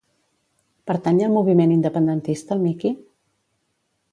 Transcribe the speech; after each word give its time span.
Pertany 0.91 1.19
al 1.25 1.35
moviment 1.35 1.75
independentista 1.75 2.57
el 2.59 2.65
Miki? 2.65 2.93